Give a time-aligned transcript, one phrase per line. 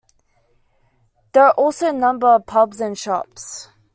[1.33, 3.69] There are also a number of pubs and shops.